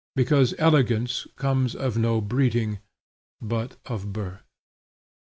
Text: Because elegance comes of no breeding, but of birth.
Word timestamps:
Because 0.15 0.55
elegance 0.57 1.27
comes 1.35 1.75
of 1.75 1.95
no 1.95 2.21
breeding, 2.21 2.79
but 3.39 3.77
of 3.85 4.11
birth. 4.11 4.41